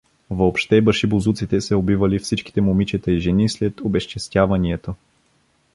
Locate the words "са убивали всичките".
1.61-2.61